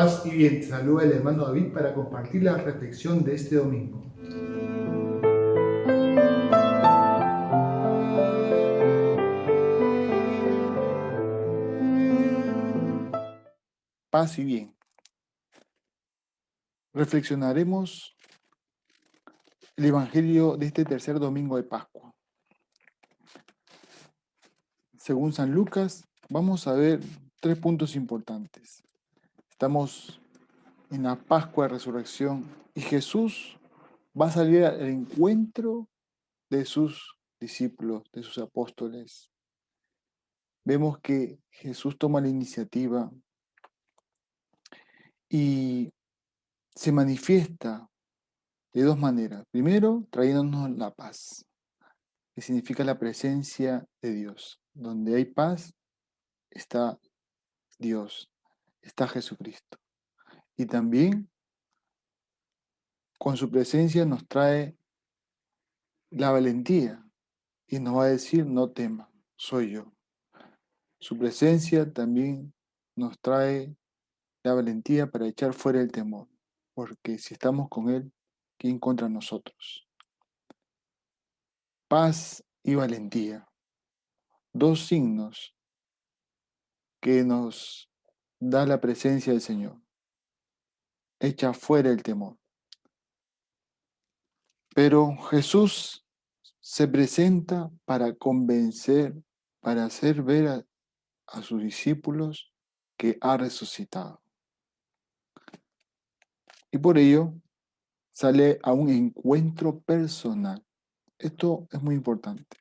[0.00, 4.02] Paz y bien, saluda el hermano David para compartir la reflexión de este domingo.
[14.08, 14.74] Paz y bien.
[16.94, 18.16] Reflexionaremos
[19.76, 22.10] el Evangelio de este tercer domingo de Pascua.
[24.96, 27.00] Según San Lucas, vamos a ver
[27.38, 28.82] tres puntos importantes.
[29.60, 30.18] Estamos
[30.90, 33.58] en la Pascua de Resurrección y Jesús
[34.18, 35.86] va a salir al encuentro
[36.48, 39.30] de sus discípulos, de sus apóstoles.
[40.64, 43.12] Vemos que Jesús toma la iniciativa
[45.28, 45.92] y
[46.74, 47.86] se manifiesta
[48.72, 49.44] de dos maneras.
[49.50, 51.44] Primero, trayéndonos la paz,
[52.34, 54.58] que significa la presencia de Dios.
[54.72, 55.74] Donde hay paz,
[56.50, 56.98] está
[57.78, 58.29] Dios
[58.82, 59.78] está Jesucristo.
[60.56, 61.30] Y también
[63.18, 64.76] con su presencia nos trae
[66.10, 67.04] la valentía
[67.66, 69.92] y nos va a decir, no tema, soy yo.
[70.98, 72.52] Su presencia también
[72.96, 73.76] nos trae
[74.42, 76.28] la valentía para echar fuera el temor,
[76.74, 78.12] porque si estamos con Él,
[78.58, 79.86] ¿quién contra nosotros?
[81.88, 83.48] Paz y valentía,
[84.52, 85.54] dos signos
[87.00, 87.89] que nos
[88.40, 89.80] da la presencia del Señor.
[91.20, 92.38] Echa fuera el temor.
[94.74, 96.06] Pero Jesús
[96.60, 99.14] se presenta para convencer,
[99.60, 100.66] para hacer ver a,
[101.26, 102.52] a sus discípulos
[102.96, 104.22] que ha resucitado.
[106.70, 107.34] Y por ello
[108.12, 110.64] sale a un encuentro personal.
[111.18, 112.56] Esto es muy importante.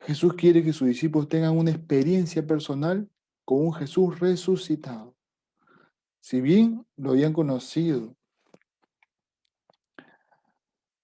[0.00, 3.08] Jesús quiere que sus discípulos tengan una experiencia personal
[3.46, 5.16] con un Jesús resucitado.
[6.20, 8.16] Si bien lo habían conocido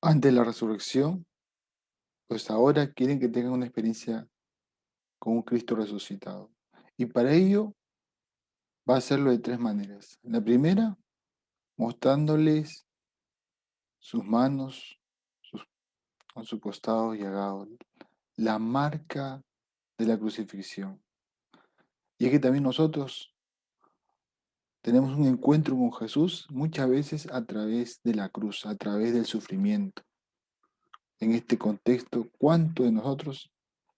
[0.02, 1.24] antes de la resurrección,
[2.26, 4.28] pues ahora quieren que tengan una experiencia
[5.20, 6.50] con un Cristo resucitado.
[6.96, 7.76] Y para ello
[8.90, 10.18] va a hacerlo de tres maneras.
[10.22, 10.98] La primera,
[11.76, 12.88] mostrándoles
[14.00, 14.98] sus manos,
[15.42, 15.64] sus,
[16.34, 17.68] con su costado llagado,
[18.34, 19.40] la marca
[19.96, 21.00] de la crucifixión.
[22.22, 23.34] Y que también nosotros
[24.80, 29.26] tenemos un encuentro con Jesús muchas veces a través de la cruz, a través del
[29.26, 30.04] sufrimiento.
[31.18, 33.50] En este contexto, ¿cuánto de nosotros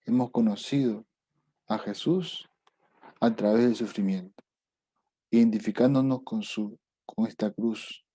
[0.07, 1.05] hemos conocido
[1.69, 2.49] a Jesús
[3.21, 4.43] a través del sufrimiento?
[5.31, 8.07] Identificándonos con, su, con esta cruz,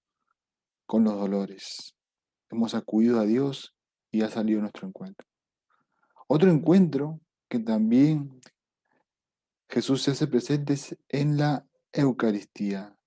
[0.88, 1.96] con los dolores.
[2.50, 3.76] Hemos acudido a Dios
[4.10, 5.28] y ha salido nuestro encuentro.
[6.28, 8.42] Otro encuentro que también
[9.70, 10.76] Jesús se hace presente
[11.10, 11.64] en la
[11.94, 12.98] Eucaristía.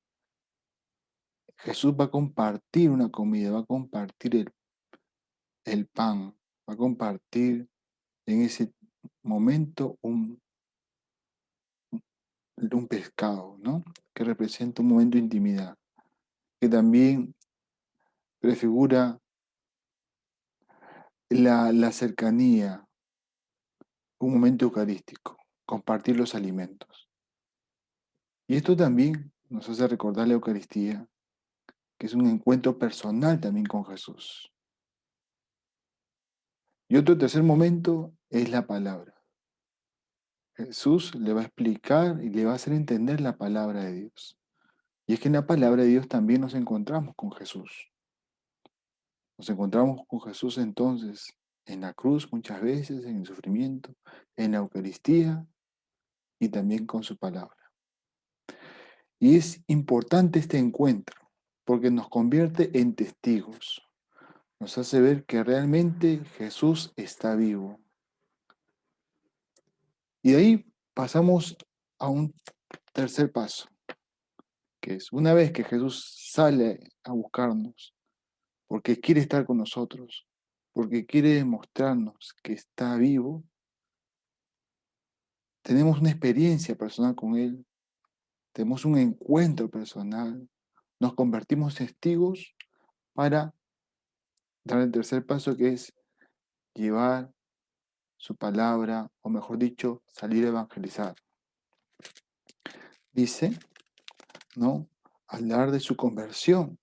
[1.56, 4.52] Jesús va a compartir una comida, va a compartir el,
[5.64, 6.36] el pan,
[6.68, 7.68] va a compartir
[8.26, 8.72] en ese
[9.24, 10.40] momento un,
[12.56, 13.84] un pescado, ¿no?
[14.14, 15.76] Que representa un momento de intimidad,
[16.60, 17.34] que también
[18.38, 19.20] prefigura
[21.28, 22.86] la, la cercanía,
[24.20, 27.08] un momento eucarístico compartir los alimentos.
[28.46, 31.06] Y esto también nos hace recordar la Eucaristía,
[31.98, 34.52] que es un encuentro personal también con Jesús.
[36.88, 39.14] Y otro tercer momento es la palabra.
[40.54, 44.38] Jesús le va a explicar y le va a hacer entender la palabra de Dios.
[45.06, 47.90] Y es que en la palabra de Dios también nos encontramos con Jesús.
[49.38, 51.34] Nos encontramos con Jesús entonces
[51.66, 53.94] en la cruz muchas veces, en el sufrimiento,
[54.36, 55.46] en la Eucaristía
[56.42, 57.56] y también con su palabra.
[59.20, 61.30] Y es importante este encuentro
[61.64, 63.80] porque nos convierte en testigos.
[64.58, 67.80] Nos hace ver que realmente Jesús está vivo.
[70.20, 71.56] Y de ahí pasamos
[72.00, 72.34] a un
[72.92, 73.68] tercer paso,
[74.80, 77.94] que es una vez que Jesús sale a buscarnos,
[78.66, 80.26] porque quiere estar con nosotros,
[80.72, 83.44] porque quiere demostrarnos que está vivo,
[85.62, 87.64] tenemos una experiencia personal con Él,
[88.52, 90.48] tenemos un encuentro personal,
[91.00, 92.54] nos convertimos testigos
[93.14, 93.54] para
[94.64, 95.92] dar el tercer paso que es
[96.74, 97.32] llevar
[98.16, 101.16] su palabra, o mejor dicho, salir a evangelizar.
[103.12, 103.58] Dice,
[104.54, 104.88] ¿no?
[105.26, 106.78] Hablar de su conversión,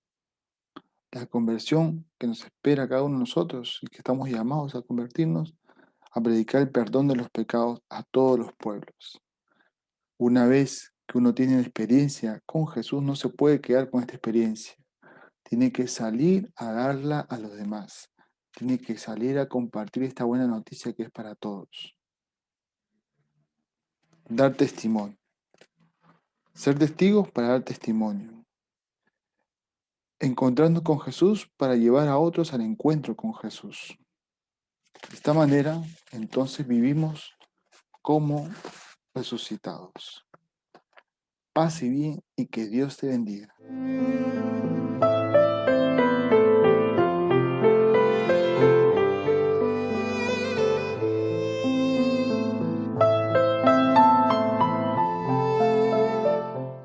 [1.12, 5.54] la conversión que nos espera cada uno de nosotros y que estamos llamados a convertirnos
[6.10, 9.20] a predicar el perdón de los pecados a todos los pueblos.
[10.18, 14.74] Una vez que uno tiene experiencia con Jesús no se puede quedar con esta experiencia.
[15.42, 18.10] Tiene que salir a darla a los demás.
[18.52, 21.96] Tiene que salir a compartir esta buena noticia que es para todos.
[24.28, 25.16] Dar testimonio.
[26.54, 28.44] Ser testigos para dar testimonio.
[30.18, 33.96] Encontrando con Jesús para llevar a otros al encuentro con Jesús.
[35.08, 37.34] De esta manera, entonces vivimos
[38.02, 38.48] como
[39.14, 40.26] resucitados.
[41.52, 43.54] Paz y bien y que Dios te bendiga.